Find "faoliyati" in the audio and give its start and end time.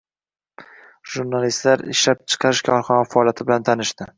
3.13-3.49